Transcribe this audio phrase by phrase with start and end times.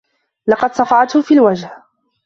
[0.47, 1.83] لقد صفعته في الوجه.